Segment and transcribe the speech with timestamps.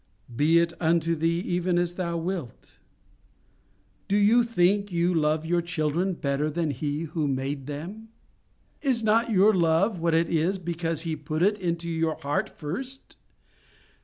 [0.35, 2.79] "Be it unto thee even as thou wilt."
[4.07, 8.09] Do you think you love your children better than He who made them?
[8.81, 13.15] Is not your love what it is because He put it into your heart first?